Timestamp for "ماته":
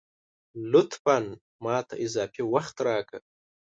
1.63-1.95